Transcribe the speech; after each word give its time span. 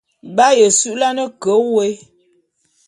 B'aye 0.35 0.65
su'ulane 0.79 1.25
ke 1.41 1.51
wôé. 1.69 1.89